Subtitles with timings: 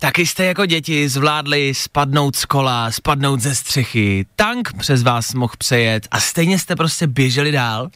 [0.00, 5.52] Taky jste jako děti zvládli spadnout z kola, spadnout ze střechy, tank přes vás mohl
[5.58, 7.88] přejet a stejně jste prostě běželi dál.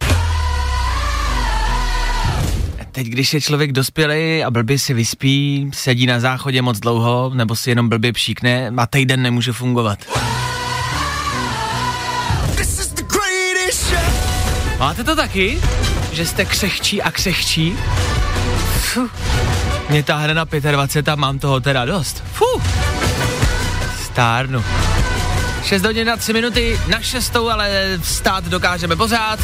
[2.93, 7.57] Teď, když je člověk dospělý a blbě si vyspí, sedí na záchodě moc dlouho, nebo
[7.57, 9.99] si jenom blbě pšíkne a týden nemůže fungovat.
[14.79, 15.59] Máte to taky?
[16.13, 17.75] Že jste křehčí a křehčí?
[18.81, 19.32] Fuh.
[19.93, 22.25] Mě táhne na 25 a mám toho teda dost.
[22.33, 22.63] Fuh.
[24.05, 24.65] Stárnu.
[25.65, 29.41] 6 hodin na 3 minuty, na šestou, ale vstát dokážeme pořád.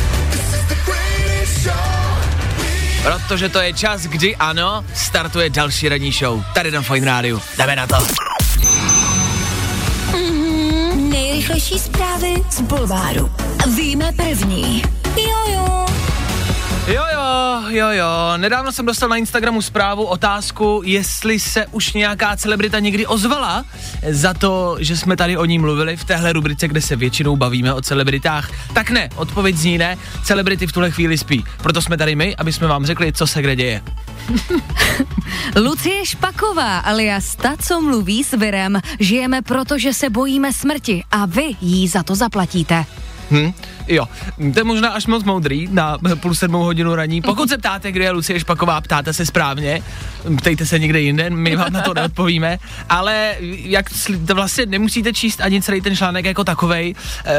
[3.02, 6.44] Protože to je čas, kdy ano, startuje další ranní show.
[6.54, 7.42] Tady na Fine Rádiu.
[7.58, 7.96] Jdeme na to.
[10.96, 13.32] Nejrychlejší zprávy z Bulváru.
[13.76, 14.82] Víme první.
[15.16, 15.97] Jojo.
[16.88, 18.06] Jo, jo, jo, jo.
[18.36, 23.64] Nedávno jsem dostal na Instagramu zprávu, otázku, jestli se už nějaká celebrita někdy ozvala
[24.10, 27.74] za to, že jsme tady o ní mluvili v téhle rubrice, kde se většinou bavíme
[27.74, 28.50] o celebritách.
[28.72, 31.44] Tak ne, odpověď zní ne, celebrity v tuhle chvíli spí.
[31.62, 33.82] Proto jsme tady my, aby jsme vám řekli, co se kde děje.
[35.56, 41.26] Lucie Špaková alias ta, co mluví s virem, žijeme proto, že se bojíme smrti a
[41.26, 42.86] vy jí za to zaplatíte.
[43.30, 43.52] Hm,
[43.88, 44.08] jo,
[44.52, 47.22] to je možná až moc moudrý na půl sedmou hodinu raní.
[47.22, 49.82] Pokud se ptáte, kde je Lucie Špaková, ptáte se správně,
[50.36, 53.86] ptejte se někde jinde, my vám na to neodpovíme, ale jak
[54.26, 57.34] to vlastně nemusíte číst ani celý ten článek jako takovej, e,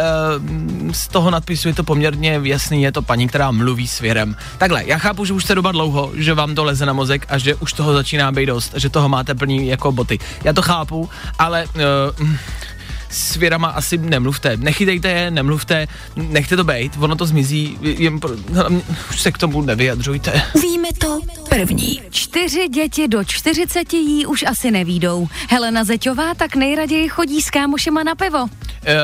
[0.94, 4.36] z toho nadpisu je to poměrně jasný, je to paní, která mluví s věrem.
[4.58, 7.38] Takhle, já chápu, že už jste doba dlouho, že vám to leze na mozek a
[7.38, 10.20] že už toho začíná být dost, že toho máte plný jako boty.
[10.44, 11.10] Já to chápu,
[11.40, 11.64] ale...
[11.64, 12.60] E,
[13.10, 14.58] s věrama asi nemluvte.
[14.58, 19.38] Nechytejte je, nemluvte, nechte to být, ono to zmizí, jen pro, hlavně už se k
[19.38, 20.42] tomu nevyjadřujte.
[20.62, 21.20] Víme to
[21.50, 22.02] první.
[22.10, 25.28] Čtyři děti do 40 jí už asi nevídou.
[25.50, 28.48] Helena Zeťová tak nejraději chodí s kámošema na pivo.
[28.86, 28.96] E,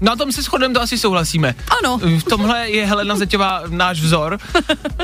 [0.00, 1.54] na tom se shodem to asi souhlasíme.
[1.78, 1.98] Ano.
[1.98, 4.38] V tomhle je Helena Zeťová náš vzor,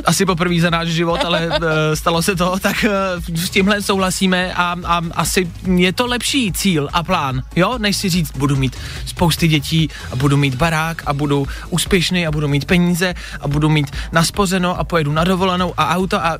[0.04, 2.90] asi poprvé za náš život, ale e, stalo se to, tak e,
[3.36, 8.08] s tímhle souhlasíme a, a asi je to lepší cíl a plán, jo, než si
[8.08, 8.76] říct, budu mít
[9.06, 13.68] spousty dětí a budu mít barák a budu úspěšný a budu mít peníze a budu
[13.68, 16.38] mít naspořeno a pojedu na dovolenou a auto a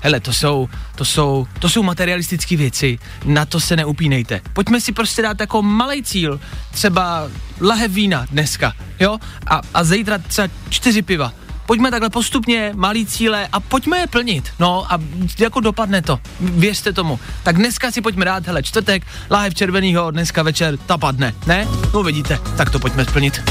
[0.00, 4.40] hele, to jsou, to jsou, to jsou materialistické věci, na to se neupínejte.
[4.52, 6.40] Pojďme si prostě dát jako malý cíl,
[6.70, 7.21] třeba
[7.60, 11.32] lahev vína dneska, jo, a, a zítra třeba čtyři piva.
[11.66, 14.48] Pojďme takhle postupně, malý cíle a pojďme je plnit.
[14.58, 14.98] No a
[15.38, 16.20] jako dopadne to.
[16.40, 17.20] Věřte tomu.
[17.42, 21.68] Tak dneska si pojďme dát, hele, čtvrtek, láhev červenýho, dneska večer, ta padne, ne?
[21.94, 23.42] No vidíte, tak to pojďme splnit.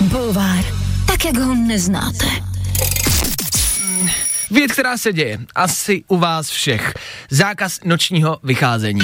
[0.00, 0.64] Bulvár.
[1.06, 2.26] Tak, jak ho neznáte.
[4.50, 6.94] Věc, která se děje, asi u vás všech.
[7.30, 9.00] Zákaz nočního vycházení.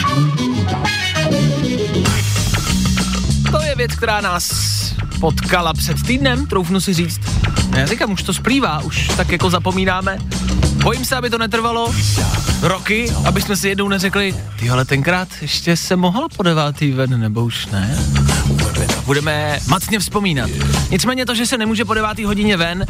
[3.74, 4.50] Je věc, která nás
[5.20, 7.20] potkala před týdnem, troufnu si říct.
[7.76, 10.18] Já říkám, už to splývá, už tak jako zapomínáme.
[10.82, 11.94] Bojím se, aby to netrvalo
[12.62, 17.20] roky, aby jsme si jednou neřekli, ty ale tenkrát ještě se mohl po devátý ven,
[17.20, 17.98] nebo už ne?
[19.06, 20.50] Budeme macně vzpomínat.
[20.90, 22.86] Nicméně to, že se nemůže po devátý hodině ven,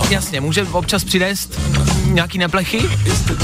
[0.00, 1.60] uh, jasně, může občas přinést
[2.04, 2.82] nějaký neplechy.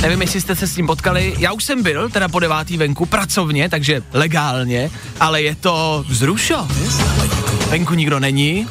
[0.03, 1.35] Nevím, jestli jste se s tím potkali.
[1.39, 4.91] Já už jsem byl, teda po devátý venku, pracovně, takže legálně,
[5.21, 6.69] ale je to vzrušo.
[7.71, 8.67] Venku nikdo není.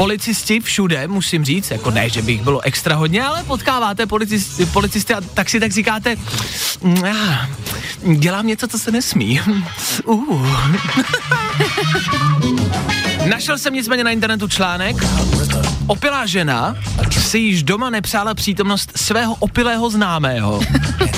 [0.00, 5.14] Policisti všude, musím říct, jako ne, že bych bylo extra hodně, ale potkáváte policisty, policisty
[5.14, 6.16] a tak si tak říkáte,
[6.80, 7.48] "Mm, ah,
[8.14, 9.40] dělám něco, co se nesmí.
[10.04, 10.48] Uh.
[13.28, 14.96] Našel jsem nicméně na internetu článek.
[15.86, 16.76] Opilá žena
[17.10, 20.60] si již doma nepřála přítomnost svého opilého známého.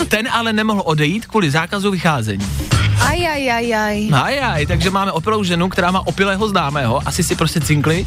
[0.08, 2.46] Ten ale nemohl odejít kvůli zákazu vycházení.
[3.02, 3.98] Aj, aj, aj, aj.
[4.12, 8.04] Ajaj, takže máme opilou ženu, která má opilého známého, asi si prostě cinkli,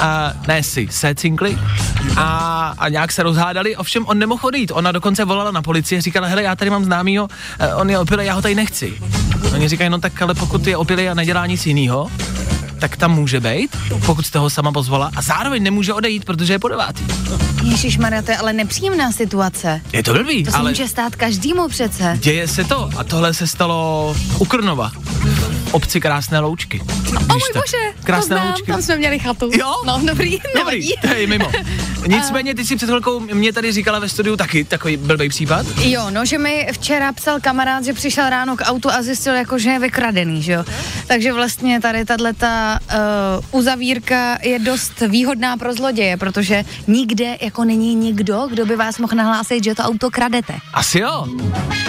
[0.00, 1.58] a, ne si, se cinkli.
[2.16, 6.26] A, a nějak se rozhádali, ovšem on nemohl odejít, ona dokonce volala na policii, říkala,
[6.26, 8.94] hele, já tady mám známýho, eh, on je opilý, já ho tady nechci.
[9.54, 12.10] Oni říkají, no tak ale pokud je opilý a nedělá nic jiného,
[12.84, 13.76] tak tam může být,
[14.06, 17.04] pokud jste ho sama pozvala a zároveň nemůže odejít, protože je po devátý.
[17.62, 19.80] Ježíš Maria, to je ale nepříjemná situace.
[19.92, 22.16] Je to blbý, To se ale může stát každému přece.
[22.20, 24.92] děje se to a tohle se stalo u Krnova.
[25.72, 26.80] obci Krásné Loučky.
[26.80, 26.84] O
[27.32, 27.58] můj to?
[27.58, 28.66] bože, to Krásné znám, Loučky.
[28.72, 29.50] tam jsme měli chatu.
[29.58, 29.72] Jo?
[29.86, 30.92] No, dobrý, Dobrý, nevadí.
[31.00, 31.50] to je mimo.
[32.06, 35.66] Nicméně ty si před chvilkou mě tady říkala ve studiu taky takový blbý případ.
[35.82, 39.58] Jo, no, že mi včera psal kamarád, že přišel ráno k autu a zjistil, jako,
[39.58, 40.64] že je vykradený, že jo.
[41.06, 47.94] Takže vlastně tady tato uh, uzavírka je dost výhodná pro zloděje, protože nikde jako není
[47.94, 50.54] nikdo, kdo by vás mohl nahlásit, že to auto kradete.
[50.74, 51.26] Asi jo.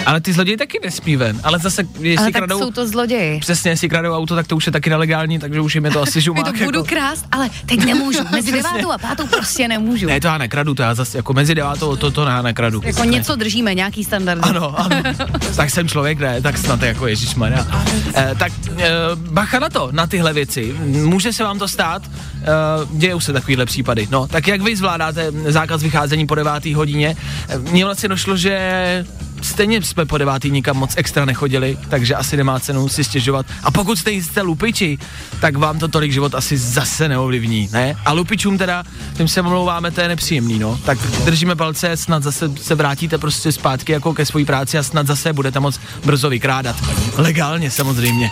[0.06, 1.40] Ale ty zloději taky nespí ven.
[1.44, 2.58] Ale zase, jestli Ale tak kradou...
[2.58, 3.40] jsou to zloději.
[3.40, 6.02] Přesně, jestli kradou auto, tak to už je taky nelegální, takže už jim je to
[6.02, 6.58] asi žumák.
[6.58, 6.88] to budu jako.
[6.88, 8.18] krást, ale teď nemůžu.
[8.32, 10.05] Mezi devátou a pátou prostě nemůžu.
[10.06, 12.80] Ne, to já nekradu, to já zase jako mezi devátou, to, to já nekradu.
[12.84, 13.06] Jako ne.
[13.06, 14.40] něco držíme, nějaký standard.
[14.42, 14.96] Ano, ano.
[15.56, 17.66] tak jsem člověk, ne, tak snad jako Ježíš Maria.
[18.14, 20.74] Eh, tak eh, bacha na to, na tyhle věci.
[20.86, 22.02] Může se vám to stát,
[22.42, 22.46] eh,
[22.90, 24.08] dějou se takovýhle případy.
[24.10, 27.16] No, tak jak vy zvládáte zákaz vycházení po devátý hodině?
[27.48, 29.04] Eh, Mně vlastně došlo, že
[29.42, 33.46] stejně jsme po devátý nikam moc extra nechodili, takže asi nemá cenu si stěžovat.
[33.62, 34.98] A pokud jste jste lupiči,
[35.40, 37.96] tak vám to tolik život asi zase neovlivní, ne?
[38.04, 38.84] A lupičům teda,
[39.16, 40.78] tím se omlouváme, to je nepříjemný, no.
[40.84, 45.06] Tak držíme palce, snad zase se vrátíte prostě zpátky jako ke své práci a snad
[45.06, 46.76] zase budete moc brzo vykrádat.
[47.16, 48.30] Legálně samozřejmě.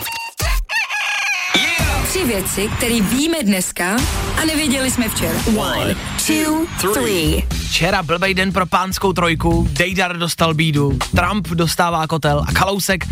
[2.15, 3.97] Tři věci, které víme dneska
[4.41, 5.39] a nevěděli jsme včera.
[5.57, 5.95] One,
[6.27, 7.43] two, three.
[7.67, 13.05] Včera blbej den pro pánskou trojku, Dejdar dostal bídu, Trump dostává kotel a Kalousek,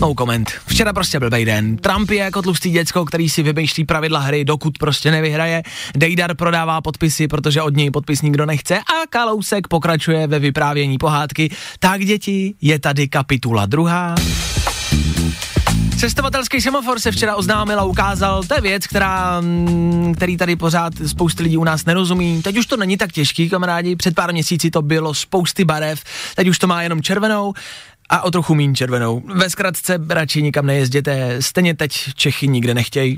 [0.00, 0.50] no comment.
[0.66, 1.76] Včera prostě blbej den.
[1.76, 5.62] Trump je jako tlustý děcko, který si vymýšlí pravidla hry, dokud prostě nevyhraje.
[5.96, 11.50] Dejdar prodává podpisy, protože od něj podpis nikdo nechce a Kalousek pokračuje ve vyprávění pohádky.
[11.78, 14.14] Tak děti, je tady kapitula druhá.
[16.00, 20.92] Cestovatelský semafor se včera oznámil a ukázal, to je věc, která, mm, který tady pořád
[21.06, 22.42] spousty lidí u nás nerozumí.
[22.42, 26.02] Teď už to není tak těžký, kamarádi, před pár měsíci to bylo spousty barev,
[26.34, 27.54] teď už to má jenom červenou
[28.08, 29.22] a o trochu méně červenou.
[29.34, 33.16] Ve zkratce radši nikam nejezděte, stejně teď Čechy nikde nechtějí.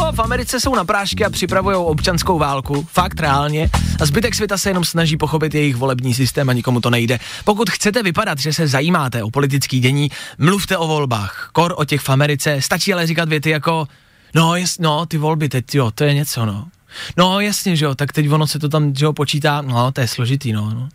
[0.00, 3.70] No, v Americe jsou na prášky a připravují občanskou válku, fakt reálně.
[4.00, 7.18] A zbytek světa se jenom snaží pochopit jejich volební systém a nikomu to nejde.
[7.44, 11.50] Pokud chcete vypadat, že se zajímáte o politický dění, mluvte o volbách.
[11.52, 13.88] Kor o těch v Americe, stačí ale říkat věty jako
[14.34, 16.68] no, jas, no, ty volby teď, jo, to je něco, no.
[17.16, 20.00] No, jasně, že jo, tak teď ono se to tam, že jo, počítá, no, to
[20.00, 20.88] je složitý, no, no.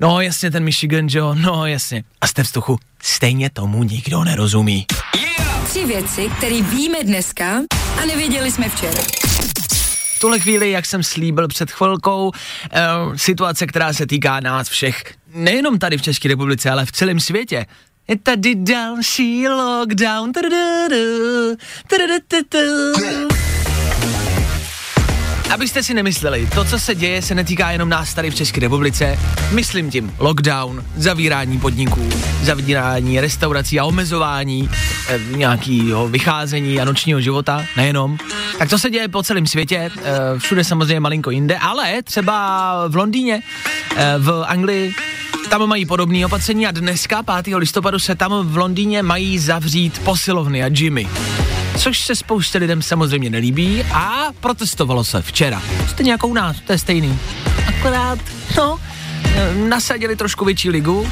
[0.00, 2.04] No, jasně, ten Michigan, že jo, no, jasně.
[2.20, 4.86] A jste vzduchu, stejně tomu nikdo nerozumí.
[5.68, 7.62] Tři věci, které víme dneska
[8.02, 9.02] a nevěděli jsme včera.
[10.16, 15.02] V tuhle chvíli, jak jsem slíbil před chvilkou, uh, situace, která se týká nás všech,
[15.34, 17.66] nejenom tady v České republice, ale v celém světě.
[18.08, 20.32] Je tady další lockdown.
[20.32, 21.56] Tudududu,
[21.88, 23.28] tudududu.
[25.50, 29.18] Abyste si nemysleli, to, co se děje, se netýká jenom nás tady v České republice.
[29.50, 32.08] Myslím tím lockdown, zavírání podniků,
[32.42, 34.70] zavírání restaurací a omezování
[35.08, 38.18] eh, nějakého vycházení a nočního života, nejenom.
[38.58, 42.96] Tak to se děje po celém světě, eh, všude samozřejmě malinko jinde, ale třeba v
[42.96, 43.40] Londýně,
[43.96, 44.94] eh, v Anglii,
[45.50, 47.58] tam mají podobné opatření a dneska, 5.
[47.58, 51.08] listopadu, se tam v Londýně mají zavřít posilovny a gymy
[51.78, 55.62] což se spoustě lidem samozřejmě nelíbí a protestovalo se včera.
[55.90, 57.18] Stejně jako u nás, to je stejný.
[57.68, 58.18] Akorát,
[58.56, 58.80] no,
[59.68, 61.10] nasadili trošku větší ligu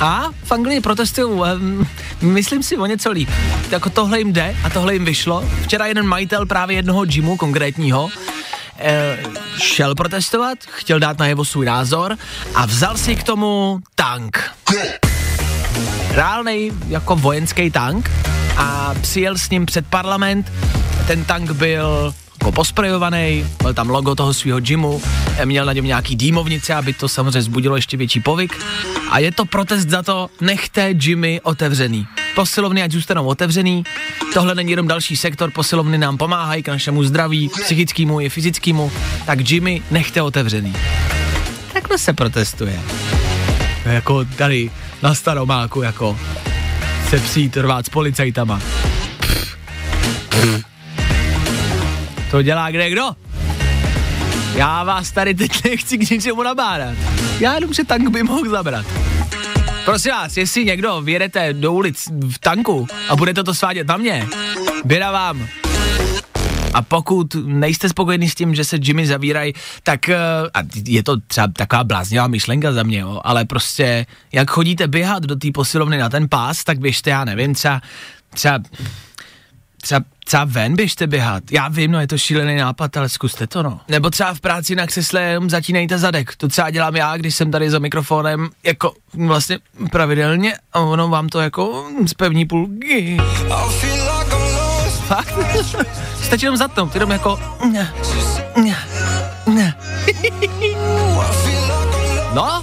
[0.00, 1.86] a v Anglii protestují, um,
[2.20, 3.28] myslím si o něco líp.
[3.70, 5.44] Jako tohle jim jde a tohle jim vyšlo.
[5.62, 8.08] Včera jeden majitel právě jednoho gymu konkrétního
[8.78, 9.18] eh,
[9.58, 12.16] šel protestovat, chtěl dát najevo svůj názor
[12.54, 14.50] a vzal si k tomu tank.
[16.10, 18.10] Reálnej jako vojenský tank
[18.58, 20.52] a přijel s ním před parlament.
[21.06, 25.02] Ten tank byl jako posprejovaný, byl tam logo toho svého gymu,
[25.44, 28.64] měl na něm nějaký dýmovnice, aby to samozřejmě zbudilo ještě větší povyk.
[29.10, 32.06] A je to protest za to, nechte gymy otevřený.
[32.34, 33.84] Posilovny ať zůstanou otevřený,
[34.34, 38.92] tohle není jenom další sektor, posilovny nám pomáhají k našemu zdraví, psychickému i fyzickému,
[39.26, 40.74] tak gymy nechte otevřený.
[41.72, 42.80] Takhle se protestuje.
[43.84, 44.70] Jako tady
[45.02, 46.18] na staromáku, jako
[47.10, 48.60] se přijít rvát s policajtama.
[52.30, 53.10] To dělá kde kdo?
[54.54, 56.94] Já vás tady teď nechci k ničemu nabádat.
[57.40, 58.86] Já jenom se tank by mohl zabrat.
[59.84, 64.26] Prosím vás, jestli někdo vyjedete do ulic v tanku a budete to svádět na mě,
[64.84, 65.48] běda vám.
[66.74, 70.16] A pokud nejste spokojení s tím, že se Jimmy zavírají, tak eh,
[70.54, 75.22] a je to třeba taková bláznivá myšlenka za mě, jo, ale prostě jak chodíte běhat
[75.22, 77.80] do té posilovny na ten pás, tak běžte, já nevím, třeba,
[78.34, 78.58] třeba
[79.82, 81.42] třeba třeba ven běžte běhat.
[81.50, 83.80] Já vím, no je to šílený nápad, ale zkuste to, no.
[83.88, 86.36] Nebo třeba v práci na křesle jenom zatínejte zadek.
[86.36, 89.58] To třeba dělám já, když jsem tady za mikrofonem, jako vlastně
[89.90, 93.16] pravidelně a ono vám to jako zpevní půlky.
[95.08, 95.34] Fakt?
[96.22, 97.40] Stačí jenom zatnout, jenom jako...
[102.34, 102.62] No,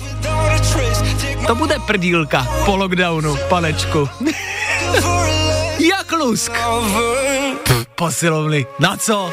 [1.48, 4.10] to bude prdílka po lockdownu, panečku.
[5.80, 6.52] Jak lusk.
[7.96, 8.66] Posilovny.
[8.80, 9.32] Na co?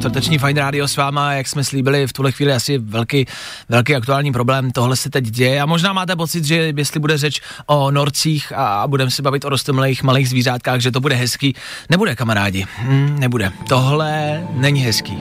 [0.00, 3.26] Čtvrteční Fine Radio s váma, jak jsme slíbili, v tuhle chvíli asi velký,
[3.68, 7.40] velký aktuální problém, tohle se teď děje a možná máte pocit, že jestli bude řeč
[7.66, 11.54] o norcích a budeme se bavit o rostomilých malých zvířátkách, že to bude hezký.
[11.90, 13.52] Nebude, kamarádi, hm, nebude.
[13.68, 15.18] Tohle není hezký.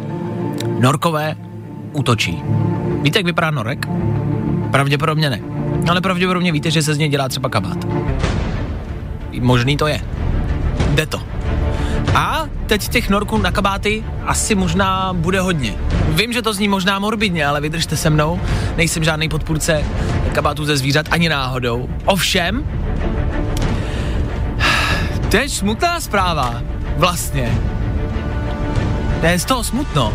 [0.80, 1.36] Norkové
[1.94, 2.42] útočí.
[3.02, 3.86] Víte, jak vypadá norek?
[4.72, 5.40] Pravděpodobně ne.
[5.90, 7.78] Ale pravděpodobně víte, že se z něj dělá třeba kabát.
[9.40, 10.02] Možný to je.
[10.90, 11.39] Jde to.
[12.16, 15.76] A teď těch norků na kabáty asi možná bude hodně.
[16.10, 18.40] Vím, že to zní možná morbidně, ale vydržte se mnou.
[18.78, 19.84] Nejsem žádný podpůrce
[20.34, 21.90] kabátů ze zvířat ani náhodou.
[22.06, 22.66] Ovšem,
[25.32, 26.62] to je smutná zpráva.
[26.98, 27.58] Vlastně.
[29.20, 30.14] To je z toho smutno.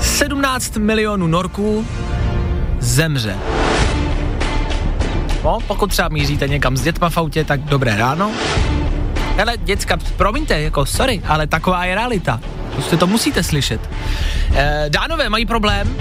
[0.00, 1.86] 17 milionů norků
[2.78, 3.36] zemře.
[5.44, 8.30] No, pokud třeba míříte někam s dětma v autě, tak dobré ráno.
[9.36, 12.40] Hele, děcka, promiňte, jako sorry, ale taková je realita.
[12.72, 13.90] Prostě to musíte slyšet.
[14.54, 15.96] E, dánové mají problém,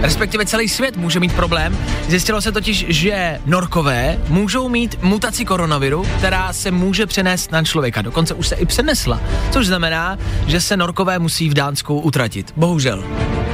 [0.00, 1.78] respektive celý svět může mít problém.
[2.08, 8.02] Zjistilo se totiž, že norkové můžou mít mutaci koronaviru, která se může přenést na člověka.
[8.02, 9.20] Dokonce už se i přenesla.
[9.50, 12.52] Což znamená, že se norkové musí v Dánsku utratit.
[12.56, 13.04] Bohužel.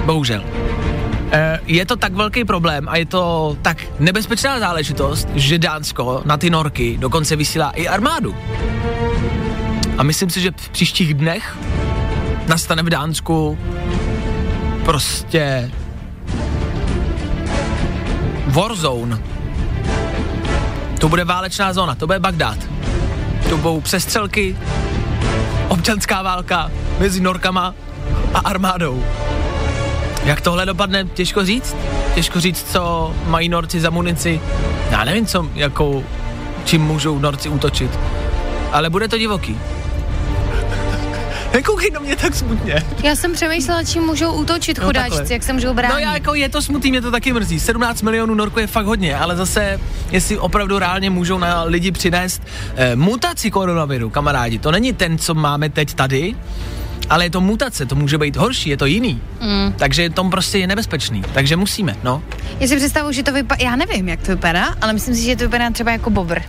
[0.04, 0.45] Bohužel.
[1.32, 6.37] E, je to tak velký problém a je to tak nebezpečná záležitost, že Dánsko na
[6.37, 8.34] ty norky dokonce vysílá i armádu.
[9.99, 11.58] A myslím si, že v příštích dnech
[12.49, 13.58] nastane v Dánsku
[14.84, 15.70] prostě
[18.46, 19.18] Warzone.
[20.99, 22.58] To bude válečná zóna, to bude Bagdád.
[23.49, 24.56] To budou přestřelky,
[25.68, 27.75] občanská válka mezi Norkama
[28.34, 29.04] a armádou.
[30.24, 31.76] Jak tohle dopadne, těžko říct.
[32.14, 34.40] Těžko říct, co mají Norci za munici.
[34.90, 36.04] Já nevím, co, jakou,
[36.64, 37.90] čím můžou Norci útočit.
[38.72, 39.58] Ale bude to divoký.
[41.54, 42.82] Nekoukej na mě tak smutně.
[43.02, 45.32] Já jsem přemýšlela, čím můžou útočit No, chudáčci, takhle.
[45.34, 45.94] jak se můžou bránit.
[45.94, 47.60] No já jako je to smutný, mě to taky mrzí.
[47.60, 52.42] 17 milionů norků je fakt hodně, ale zase, jestli opravdu reálně můžou na lidi přinést
[52.76, 56.34] eh, mutaci koronaviru, kamarádi, to není ten, co máme teď tady,
[57.11, 59.21] ale je to mutace, to může být horší, je to jiný.
[59.40, 59.73] Mm.
[59.73, 61.23] Takže to prostě je nebezpečný.
[61.33, 62.23] Takže musíme, no.
[62.61, 65.37] Já si představuji, že to vypadá, já nevím, jak to vypadá, ale myslím si, že
[65.37, 66.40] to vypadá třeba jako bobr.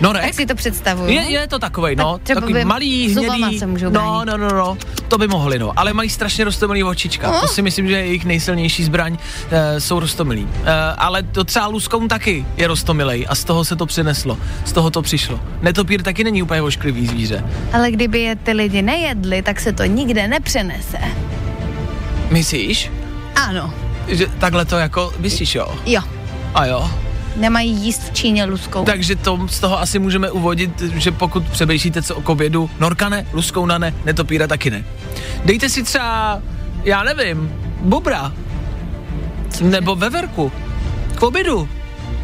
[0.00, 0.24] Norek?
[0.24, 1.08] Tak si to představuju.
[1.08, 4.76] Je, je to takovej, no, Tak takový malý, hnědý, se můžou no, no, no, no,
[5.08, 7.40] to by mohli, no, ale mají strašně rostomilý očička, Oh.
[7.40, 9.16] to si myslím, že je jejich nejsilnější zbraň,
[9.50, 13.76] e, jsou rostomilí, e, ale to třeba luskoun taky je rostomilej a z toho se
[13.76, 15.40] to přineslo, z toho to přišlo.
[15.62, 17.44] Netopír taky není úplně ošklivý zvíře.
[17.72, 20.98] Ale kdyby je ty lidi nejedli, tak se to nikde nepřenese.
[22.30, 22.90] Myslíš,
[23.48, 23.74] Ano,
[24.08, 25.74] že takhle to jako, myslíš jo?
[25.86, 26.00] jo.
[26.54, 26.90] A jo?
[27.36, 28.84] Nemají jíst v Číně luskou.
[28.84, 33.26] Takže to, z toho asi můžeme uvodit, že pokud přebejšíte co k obědu, norka ne,
[33.32, 34.84] luskouna ne, netopíra taky ne.
[35.44, 36.42] Dejte si třeba,
[36.84, 38.32] já nevím, bobra.
[39.60, 40.52] Nebo veverku.
[41.14, 41.68] K obědu.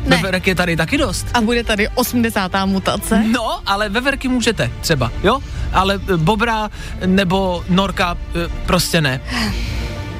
[0.07, 0.17] Ne.
[0.17, 1.27] Veverek je tady taky dost.
[1.35, 2.53] A bude tady 80.
[2.65, 3.25] mutace?
[3.33, 5.39] No, ale veverky můžete třeba, jo?
[5.73, 6.71] Ale e, bobra
[7.07, 9.21] nebo norka e, prostě ne.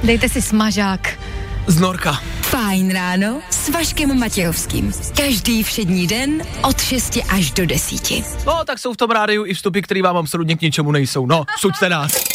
[0.05, 1.19] Dejte si smažák.
[1.67, 2.21] Z norka.
[2.53, 4.93] Fajn ráno s Vaškem Matějovským.
[5.17, 8.11] Každý všední den od 6 až do 10.
[8.47, 11.27] No, tak jsou v tom rádiu i vstupy, které vám absolutně k ničemu nejsou.
[11.27, 12.32] No, suďte nás.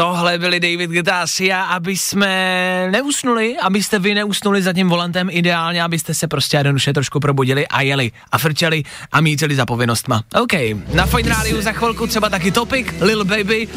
[0.00, 5.82] Tohle byli David Guetta a aby jsme neusnuli, abyste vy neusnuli za tím volantem ideálně,
[5.82, 10.22] abyste se prostě jednoduše trošku probudili a jeli a frčeli a mítili za povinnostma.
[10.42, 10.52] OK,
[10.94, 13.68] na Fine Rádiu za chvilku třeba taky topik, Lil Baby,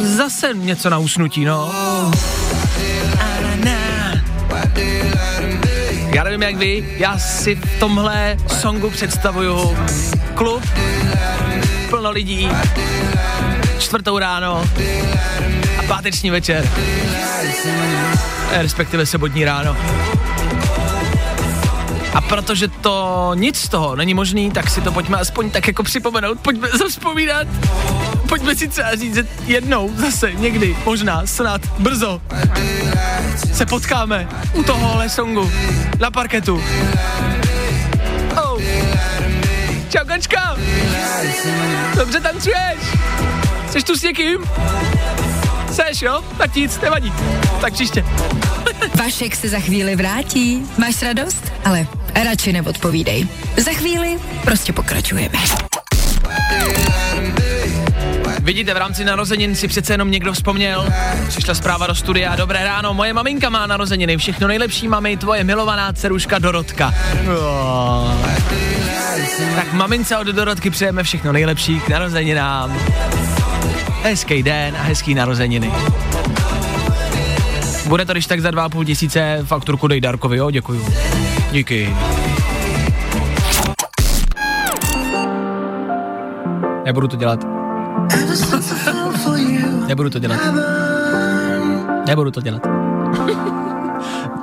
[0.00, 1.72] zase něco na usnutí, no.
[6.14, 9.76] Já nevím jak vy, já si v tomhle songu představuju
[10.34, 10.62] klub,
[11.90, 12.48] plno lidí,
[13.78, 14.64] čtvrtou ráno
[15.86, 16.68] páteční večer.
[18.50, 19.76] Respektive sobotní ráno.
[22.14, 25.82] A protože to nic z toho není možný, tak si to pojďme aspoň tak jako
[25.82, 27.46] připomenout, pojďme zavzpomínat.
[28.28, 32.20] Pojďme si třeba říct že jednou zase, někdy, možná, snad, brzo.
[33.52, 35.50] se potkáme u tohohle songu
[36.00, 36.62] na parketu.
[38.44, 38.62] Oh.
[39.88, 40.56] Čau, Kačka.
[41.96, 42.78] Dobře tancuješ.
[43.70, 44.38] Jsi tu s někým?
[45.74, 46.24] Seš, jo?
[46.38, 47.12] Tak nic, nevadí.
[47.60, 48.04] Tak příště.
[48.98, 50.62] Vašek se za chvíli vrátí.
[50.78, 51.52] Máš radost?
[51.64, 51.86] Ale
[52.24, 53.28] radši neodpovídej.
[53.56, 55.38] Za chvíli prostě pokračujeme.
[58.38, 60.88] Vidíte, v rámci narozenin si přece jenom někdo vzpomněl.
[61.28, 62.36] Přišla zpráva do studia.
[62.36, 64.16] Dobré ráno, moje maminka má narozeniny.
[64.16, 66.94] Všechno nejlepší, mami, tvoje milovaná dceruška Dorotka.
[67.26, 68.12] Oh.
[69.54, 72.78] Tak mamince od Dorotky přejeme všechno nejlepší k narozeninám.
[74.04, 75.72] Hezký den a hezký narozeniny.
[77.86, 80.86] Bude to když tak za dva a půl tisíce, fakturku dej Darkovi, jo, děkuju.
[81.52, 81.96] Díky.
[86.84, 87.44] Nebudu to dělat.
[89.86, 90.40] Nebudu to dělat.
[92.06, 92.83] Nebudu to dělat.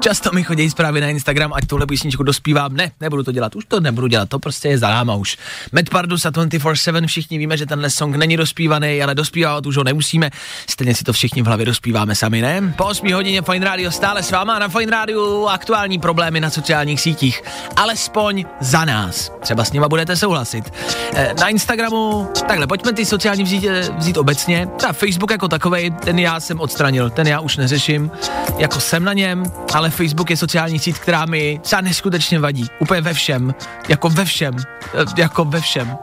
[0.01, 2.74] Často mi chodí zprávy na Instagram, ať tuhle písničku dospívám.
[2.75, 5.38] Ne, nebudu to dělat, už to nebudu dělat, to prostě je za náma už.
[5.72, 9.84] Matt Pardus a 24-7, všichni víme, že tenhle song není dospívaný, ale dospívat už ho
[9.84, 10.29] nemusíme.
[10.70, 12.74] Stejně si to všichni v hlavě dospíváme sami, ne?
[12.77, 17.01] Po 8 hodině Fine Radio stále s váma na Fine Radio aktuální problémy na sociálních
[17.01, 17.43] sítích.
[17.75, 19.31] Alespoň za nás.
[19.41, 20.74] Třeba s nima budete souhlasit.
[21.13, 24.67] Eh, Na Instagramu, takhle, pojďme ty sociální vzít, eh, vzít obecně.
[24.77, 28.12] Třeba Facebook jako takovej, ten já jsem odstranil, ten já už neřeším.
[28.58, 29.43] Jako jsem na něm,
[29.74, 32.67] ale Facebook je sociální síť, která mi třeba neskutečně vadí.
[32.79, 33.53] Úplně ve všem.
[33.89, 34.55] Jako ve všem.
[34.93, 35.98] Eh, Jako ve všem.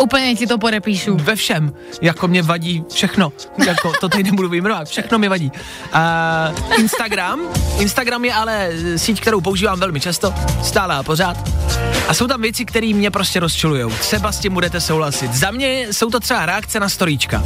[0.00, 1.16] Úplně ti to podepíšu.
[1.16, 1.72] Ve všem.
[2.02, 3.32] Jako mě vadí všechno.
[3.66, 4.88] Jako to tady nebudu vyjmenovat.
[4.88, 5.52] Všechno mi vadí.
[5.94, 7.40] Uh, Instagram.
[7.78, 10.34] Instagram je ale síť, kterou používám velmi často.
[10.62, 11.36] Stále a pořád.
[12.08, 13.90] A jsou tam věci, které mě prostě rozčilujou.
[13.90, 15.34] Třeba s tím budete souhlasit.
[15.34, 17.42] Za mě jsou to třeba reakce na storíčka.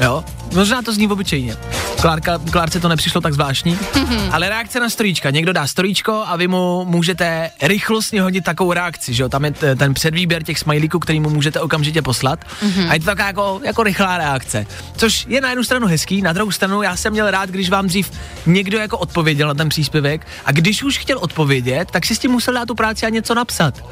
[0.00, 0.24] Jo?
[0.54, 1.56] Možná to zní obyčejně.
[2.00, 3.78] Klárka, Klárce to nepřišlo tak zvláštní,
[4.30, 5.30] ale reakce na storíčka.
[5.30, 9.28] Někdo dá storíčko a vy mu můžete rychlostně hodit takovou reakci, že jo?
[9.28, 12.44] Tam je t- ten předvýběr těch smajlíků, který mu můžete okamžitě poslat.
[12.88, 14.66] A je to taková jako, jako rychlá reakce.
[14.96, 17.86] Což je na jednu stranu hezký, na druhou stranu já jsem měl rád, když vám
[17.86, 18.10] dřív
[18.46, 22.30] někdo jako odpověděl na ten příspěvek a když už chtěl odpovědět, tak si s tím
[22.30, 23.84] musel dát tu práci a něco napsat.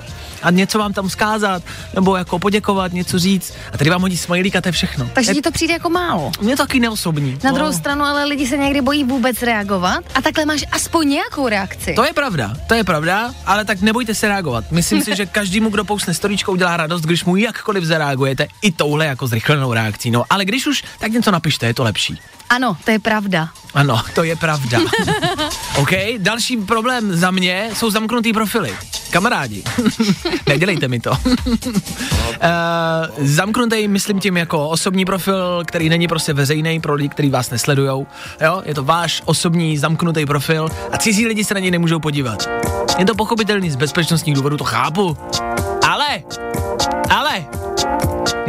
[0.43, 1.63] A něco vám tam zkázat,
[1.95, 3.53] nebo jako poděkovat, něco říct.
[3.73, 5.11] A tady vám hodí smajlík a to je všechno.
[5.13, 6.33] Takže je, ti to přijde jako málo.
[6.41, 7.39] mě to taky neosobní.
[7.45, 7.57] Na No.
[7.57, 11.93] druhou stranu ale lidi se někdy bojí vůbec reagovat a takhle máš aspoň nějakou reakci.
[11.95, 14.65] To je pravda, to je pravda, ale tak nebojte se reagovat.
[14.71, 19.07] Myslím si, že každému, kdo pousne storíčko, udělá radost, když mu jakkoliv zareagujete, i touhle
[19.07, 20.11] jako zrychlenou reakcí.
[20.11, 22.21] No, ale když už, tak něco napište, je to lepší.
[22.51, 23.49] Ano, to je pravda.
[23.75, 24.79] Ano, to je pravda.
[25.77, 28.77] OK, další problém za mě jsou zamknutý profily.
[29.11, 29.63] Kamarádi,
[30.49, 31.11] nedělejte mi to.
[31.11, 31.17] uh,
[33.19, 38.07] zamknutý, myslím tím jako osobní profil, který není prostě veřejný pro lidi, kteří vás nesledujou.
[38.41, 42.49] Jo, je to váš osobní zamknutý profil a cizí lidi se na něj nemůžou podívat.
[42.99, 45.17] Je to pochopitelný z bezpečnostních důvodů, to chápu.
[45.89, 46.23] Ale,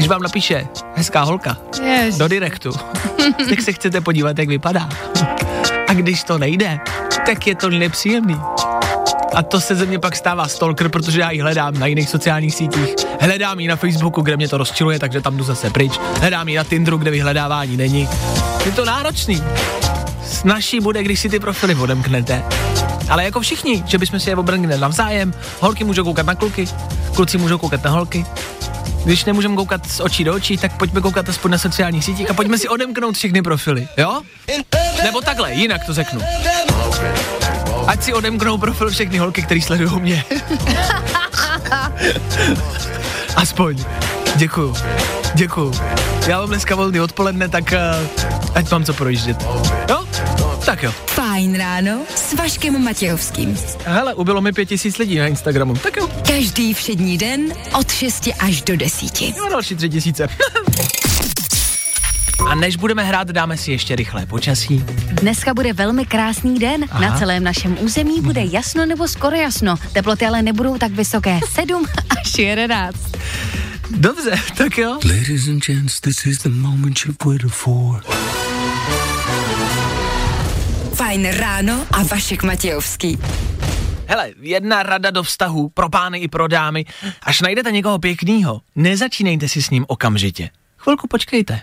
[0.02, 2.18] když vám napíše hezká holka Jež.
[2.18, 2.72] do direktu,
[3.50, 4.90] tak se chcete podívat, jak vypadá.
[5.88, 6.80] A když to nejde,
[7.26, 8.42] tak je to nepříjemný.
[9.34, 12.56] A to se ze mě pak stává stalker, protože já ji hledám na jiných sociálních
[12.56, 12.96] sítích.
[13.20, 16.00] Hledám ji na Facebooku, kde mě to rozčiluje, takže tam jdu zase pryč.
[16.20, 18.10] Hledám ji na Tinderu, kde vyhledávání není.
[18.66, 19.44] Je to náročný.
[20.26, 22.44] Snažší bude, když si ty profily odemknete.
[23.10, 25.34] Ale jako všichni, že bychom si je obrnili navzájem.
[25.60, 26.66] Holky můžou koukat na kluky,
[27.16, 28.26] kluci můžou koukat na holky.
[29.06, 32.34] Když nemůžeme koukat z očí do očí, tak pojďme koukat aspoň na sociálních sítích a
[32.34, 34.22] pojďme si odemknout všechny profily, jo?
[35.04, 36.22] Nebo takhle, jinak to řeknu.
[37.88, 40.26] Ať si odemknou profil všechny holky, který sledují mě.
[43.36, 43.84] Aspoň.
[44.36, 44.76] Děkuju.
[45.34, 45.74] Děkuju.
[46.28, 48.08] Já mám dneska volný odpoledne, tak uh,
[48.56, 49.46] ať mám co projíždět.
[49.90, 50.06] Jo?
[50.66, 50.94] Tak jo.
[51.32, 53.58] Fajn ráno s Vaškem Matějovským.
[53.86, 55.74] Hele, ubylo mi pět tisíc lidí na Instagramu.
[55.76, 56.10] Tak jo.
[56.28, 59.22] Každý všední den od 6 až do 10.
[59.22, 60.28] Jo, další tři tisíce.
[62.50, 64.86] A než budeme hrát, dáme si ještě rychlé počasí.
[65.12, 66.86] Dneska bude velmi krásný den.
[66.91, 67.02] Aha.
[67.02, 69.76] Na celém našem území bude jasno nebo skoro jasno.
[69.94, 71.39] Teploty ale nebudou tak vysoké.
[71.52, 71.86] 7
[72.22, 72.98] až 11.
[73.89, 75.00] Dobře, tak jo.
[75.06, 78.02] Ladies and gents, this is the moment you've waited for.
[81.02, 83.18] Fajn ráno a Vašek Matějovský.
[84.08, 86.86] Hele, jedna rada do vztahu pro pány i pro dámy.
[87.24, 90.50] Až najdete někoho pěknýho, nezačínejte si s ním okamžitě.
[90.78, 91.62] Chvilku počkejte.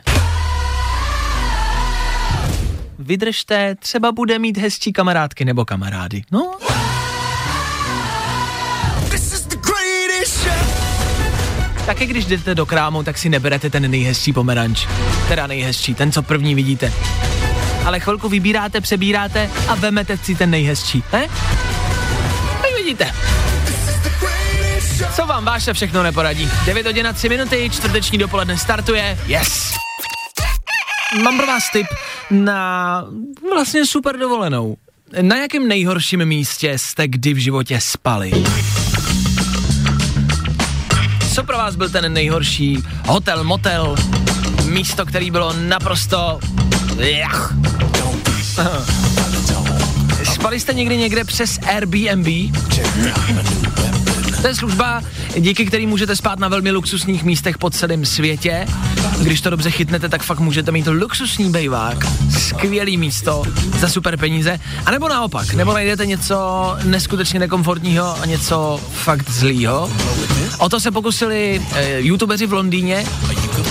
[2.98, 6.22] Vydržte, třeba bude mít hezčí kamarádky nebo kamarády.
[6.32, 6.58] No,
[11.86, 14.86] Taky když jdete do krámu, tak si neberete ten nejhezčí pomeranč.
[15.28, 16.92] Teda nejhezčí, ten, co první vidíte.
[17.88, 21.28] Ale chvilku vybíráte, přebíráte a vemete si ten nejhezčí, ne?
[22.62, 23.12] Tak vidíte.
[25.16, 26.50] Co vám Váša všechno neporadí?
[26.66, 29.18] 9 hodin a 3 minuty, čtvrteční dopoledne startuje.
[29.26, 29.72] Yes!
[31.22, 31.86] Mám pro vás tip
[32.30, 33.04] na
[33.54, 34.76] vlastně super dovolenou.
[35.22, 38.32] Na jakém nejhorším místě jste kdy v životě spali?
[41.34, 43.96] Co pro vás byl ten nejhorší hotel, motel,
[44.64, 46.40] místo, který bylo naprosto...
[46.98, 47.54] Jach.
[50.34, 52.26] Spali jste někdy někde přes Airbnb?
[54.42, 55.02] To je služba,
[55.38, 58.66] díky který můžete spát na velmi luxusních místech po celém světě.
[59.22, 62.06] Když to dobře chytnete, tak fakt můžete mít luxusní bejvák,
[62.38, 63.42] skvělý místo
[63.78, 64.60] za super peníze.
[64.86, 66.36] A nebo naopak, nebo najdete něco
[66.84, 69.90] neskutečně nekomfortního a něco fakt zlýho.
[70.58, 73.06] O to se pokusili eh, youtubeři v Londýně,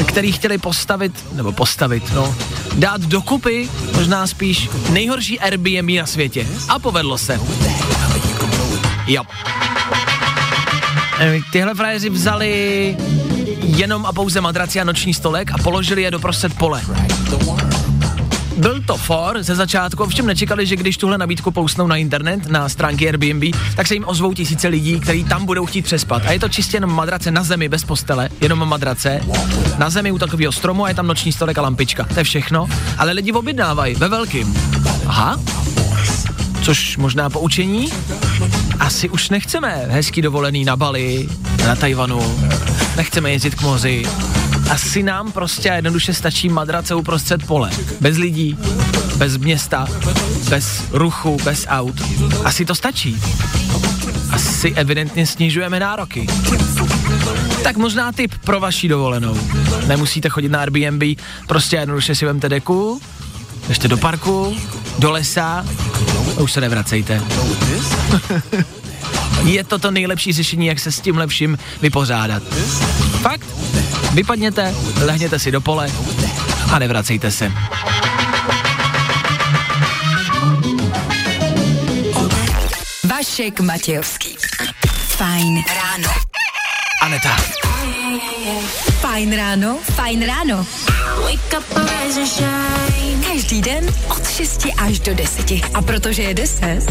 [0.05, 2.35] který chtěli postavit, nebo postavit, no,
[2.75, 6.47] dát dokupy, možná spíš nejhorší Airbnb na světě.
[6.69, 7.39] A povedlo se.
[9.07, 9.23] Jo.
[11.19, 12.97] Eh, Tyhle frajeři vzali
[13.61, 16.81] jenom a pouze madraci a noční stolek a položili je doprostřed pole.
[18.57, 22.69] Byl to for ze začátku, ovšem nečekali, že když tuhle nabídku pousnou na internet, na
[22.69, 23.43] stránky Airbnb,
[23.75, 26.21] tak se jim ozvou tisíce lidí, kteří tam budou chtít přespat.
[26.25, 29.21] A je to čistě jenom madrace na zemi, bez postele, jenom madrace.
[29.77, 32.03] Na zemi u takového stromu a je tam noční stolek a lampička.
[32.03, 32.67] To je všechno.
[32.97, 34.53] Ale lidi objednávají ve velkým.
[35.07, 35.39] Aha,
[36.61, 37.89] což možná poučení?
[38.79, 41.29] Asi už nechceme hezký dovolený na Bali,
[41.65, 42.39] na Tajvanu,
[42.95, 44.05] nechceme jezdit k moři.
[44.69, 47.71] Asi nám prostě jednoduše stačí madrace uprostřed pole.
[48.01, 48.57] Bez lidí,
[49.15, 49.87] bez města,
[50.49, 52.01] bez ruchu, bez aut.
[52.43, 53.21] Asi to stačí.
[54.31, 56.27] Asi evidentně snižujeme nároky.
[57.63, 59.37] Tak možná tip pro vaši dovolenou.
[59.87, 61.03] Nemusíte chodit na Airbnb,
[61.47, 63.01] prostě jednoduše si vemte deku,
[63.69, 64.57] ještě do parku,
[64.99, 65.65] do lesa
[66.37, 67.21] a už se nevracejte.
[69.43, 72.43] Je to to nejlepší řešení, jak se s tím lepším vypořádat.
[73.21, 73.45] Fakt?
[74.13, 75.91] Vypadněte, lehněte si do pole
[76.71, 77.51] a nevracejte se.
[83.03, 84.37] Vašek Matějovský.
[85.07, 86.13] Fajn ráno.
[87.01, 87.37] Aneta.
[89.01, 90.65] Fajn ráno, fajn ráno.
[91.21, 93.21] Wake up, rise and shine.
[93.27, 95.51] Každý den od 6 až do 10.
[95.73, 96.81] A protože je 10,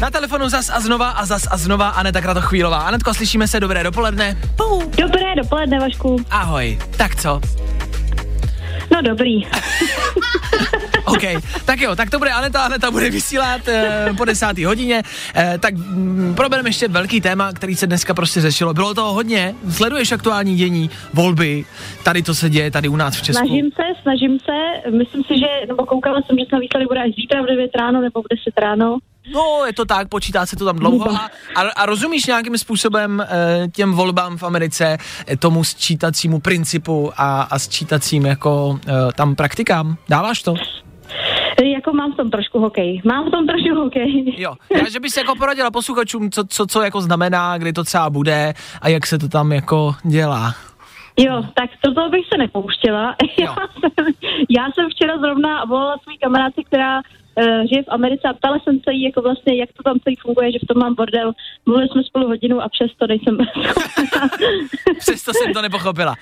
[0.00, 2.78] Na telefonu zas a znova a zas a znova Aneta Kratochvílová.
[2.78, 4.36] Anetko, slyšíme se, dobré dopoledne.
[4.56, 4.82] Pau.
[4.96, 6.16] Dobré dopoledne, Vašku.
[6.30, 6.78] Ahoj.
[6.96, 7.40] Tak co?
[8.92, 9.46] No dobrý.
[11.12, 15.02] OK, tak jo, tak to bude Aneta, Aneta bude vysílat e, po desátý hodině,
[15.36, 18.74] e, tak mm, probereme ještě velký téma, který se dneska prostě řešilo.
[18.74, 21.64] Bylo toho hodně, sleduješ aktuální dění, volby,
[22.04, 23.46] tady to se děje, tady u nás v Česku.
[23.46, 24.90] Snažím se, snažím se.
[24.98, 28.00] Myslím si, že, nebo koukala jsem, že na výsledek bude až zítra v 9 ráno
[28.00, 28.98] nebo v 10 ráno.
[29.34, 31.10] No, je to tak, počítá se to tam dlouho.
[31.10, 34.98] A, a, a rozumíš nějakým způsobem e, těm volbám v Americe,
[35.28, 39.96] e, tomu sčítacímu principu a, a sčítacím jako e, tam praktikám?
[40.08, 40.54] Dáváš to?
[41.60, 43.02] E, Jako mám v tom trošku hokej.
[43.04, 44.34] Mám v tom trošku hokej.
[44.38, 48.10] Jo, já, že bys jako poradila posluchačům, co, co, co jako znamená, kdy to třeba
[48.10, 50.54] bude a jak se to tam jako dělá.
[51.18, 53.16] Jo, tak to toho bych se nepouštěla.
[53.38, 53.90] Já jsem,
[54.50, 57.00] já jsem včera zrovna volala svý kamarádce, která
[57.68, 60.52] žije v Americe a ptala jsem se jí, jako vlastně, jak to tam celý funguje,
[60.52, 61.32] že v tom mám bordel.
[61.66, 63.38] Mluvili jsme spolu hodinu a přesto nejsem.
[64.98, 66.14] Přesto jsem to nepochopila.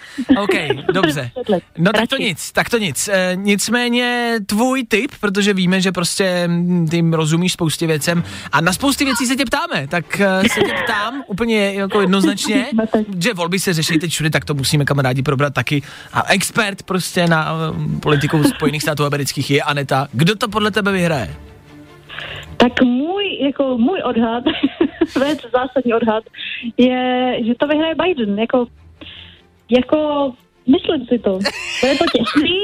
[0.42, 0.54] OK,
[0.92, 1.30] dobře.
[1.78, 3.08] No tak to nic, tak to nic.
[3.08, 8.72] E, nicméně tvůj tip, protože víme, že prostě mm, ty rozumíš spoustě věcem a na
[8.72, 12.84] spoustě věcí se tě ptáme, tak e, se tě ptám úplně jako jednoznačně, No
[13.18, 15.82] že volby se řeší teď všude, tak to musíme kamarádi probrat taky.
[16.12, 17.56] A expert prostě na
[18.02, 20.08] politiku Spojených států amerických je Aneta.
[20.12, 21.36] Kdo to podle tebe vyhraje?
[22.56, 24.44] Tak můj, jako můj odhad,
[25.18, 26.24] velice zásadní odhad,
[26.76, 28.38] je, že to vyhraje Biden.
[28.38, 28.66] Jako,
[29.70, 30.32] jako
[30.66, 31.38] myslím si to.
[31.80, 32.58] Bude to těžký,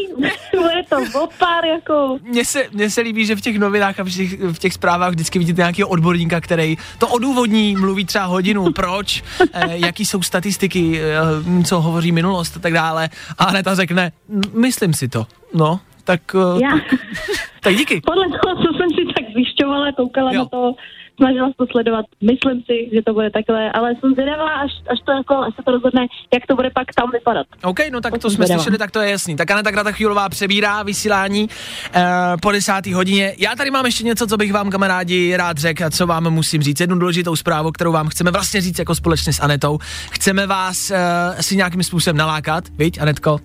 [0.56, 4.04] bude to o pár, jako, Mně se, mně se líbí, že v těch novinách a
[4.04, 8.72] v těch, v těch zprávách vždycky vidíte nějakého odborníka, který to odůvodní, mluví třeba hodinu,
[8.72, 9.22] proč,
[9.52, 13.08] eh, jaký jsou statistiky, eh, co hovoří minulost a tak dále.
[13.38, 15.26] A Aneta řekne, "M, myslím si to.
[15.54, 16.72] No, tak, eh, já.
[17.62, 18.00] tak díky.
[18.00, 20.38] Podle toho, co jsem si tak zjišťovala, koukala Jo.
[20.38, 20.72] na to,
[21.16, 22.04] snažila se to sledovat.
[22.20, 25.62] Myslím si, že to bude takhle, ale jsem zvědavá, až, až to jako, až se
[25.64, 26.02] to rozhodne,
[26.34, 27.46] jak to bude pak tam vypadat.
[27.64, 28.62] OK, no tak to jsem jsme zvědavá.
[28.62, 29.36] slyšeli, tak to je jasný.
[29.36, 31.48] Tak Aneta Kratachvílová přebírá vysílání
[31.94, 32.02] eh,
[32.42, 33.34] po desátý hodině.
[33.38, 36.62] Já tady mám ještě něco, co bych vám kamarádi rád řekl a co vám musím
[36.62, 36.80] říct.
[36.80, 39.78] Jednu důležitou zprávu, kterou vám chceme vlastně říct jako společně s Anetou.
[40.10, 43.38] Chceme vás eh, si nějakým způsobem nalákat, viď, Anetko?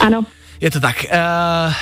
[0.00, 0.24] Ano.
[0.64, 1.04] Je to tak.
[1.12, 1.72] Uh,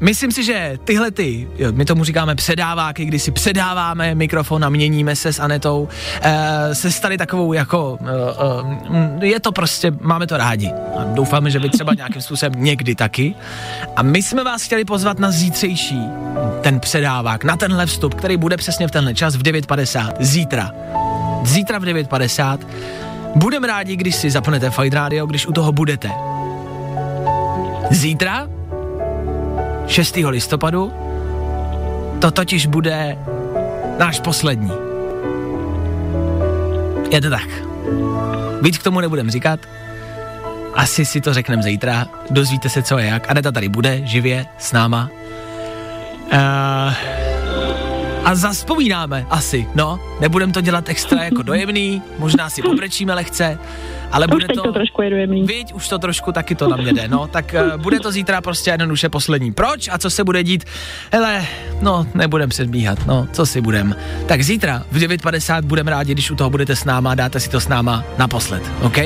[0.00, 4.68] myslím si, že tyhle ty, jo, my tomu říkáme předáváky, kdy si předáváme mikrofon a
[4.68, 5.88] měníme se s Anetou,
[6.22, 7.98] e, se stali takovou jako,
[9.20, 10.70] e, e, je to prostě, máme to rádi.
[10.98, 13.34] A doufáme, že vy třeba nějakým způsobem někdy taky.
[13.96, 16.00] A my jsme vás chtěli pozvat na zítřejší
[16.60, 20.70] ten předávák, na tenhle vstup, který bude přesně v tenhle čas v 9.50, zítra.
[21.44, 22.58] Zítra v 9.50.
[23.36, 26.33] Budeme rádi, když si zapnete Fight Radio, když u toho budete.
[27.90, 28.48] Zítra
[29.86, 30.16] 6.
[30.16, 30.92] listopadu.
[32.20, 33.18] To totiž bude
[33.98, 34.72] náš poslední.
[37.10, 37.48] Je to tak.
[38.62, 39.60] Víc k tomu nebudem říkat.
[40.74, 42.06] Asi si to řekneme zítra.
[42.30, 43.30] Dozvíte se, co je jak.
[43.30, 45.10] Aneta tady bude, živě, s náma.
[46.32, 47.23] Uh,
[48.24, 50.00] a zaspomínáme asi, no.
[50.20, 53.58] Nebudem to dělat extra jako dojemný, možná si pobrečíme lehce,
[54.12, 55.46] ale Už bude teď to trošku je dojemný.
[55.46, 58.40] Víď, už to trošku taky to na mě jde, no, tak uh, bude to zítra
[58.40, 59.52] prostě jednoduše poslední.
[59.52, 60.64] Proč a co se bude dít?
[61.12, 61.46] Hele,
[61.80, 63.96] no, nebudem předbíhat, no, co si budem.
[64.26, 67.60] Tak zítra v 9.50 budeme rádi, když u toho budete s náma, dáte si to
[67.60, 68.98] s náma naposled, OK?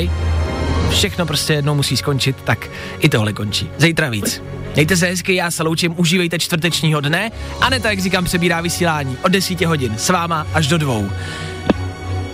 [0.91, 3.71] Všechno prostě jednou musí skončit, tak i tohle končí.
[3.79, 4.43] Zítra víc.
[4.75, 7.31] Mějte se hezky, já se loučím, užívejte čtvrtečního dne.
[7.61, 11.11] Aneta, jak říkám, přebírá vysílání od 10 hodin s váma až do dvou.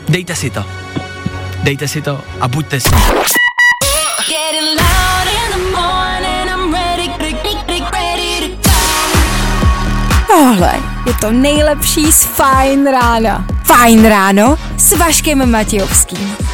[0.08, 0.64] Dejte si to.
[1.62, 2.98] Dejte si to a buďte s ní.
[4.28, 8.74] Getting loud in the morning, I'm ready, ready, ready to go.
[10.26, 10.74] Tohle
[11.06, 13.46] je to nejlepší z Fajn rána.
[13.64, 16.53] Fajn ráno s Vaškem Matějovským.